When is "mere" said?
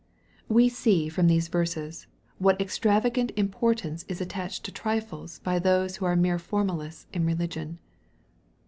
6.15-6.39